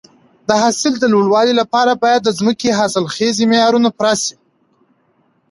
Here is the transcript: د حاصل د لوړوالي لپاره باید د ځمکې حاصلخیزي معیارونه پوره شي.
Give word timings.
د 0.47 0.49
حاصل 0.61 0.93
د 0.99 1.03
لوړوالي 1.13 1.53
لپاره 1.61 1.91
باید 2.03 2.21
د 2.23 2.29
ځمکې 2.39 2.77
حاصلخیزي 2.79 3.45
معیارونه 3.51 3.89
پوره 3.97 4.13
شي. 4.23 4.35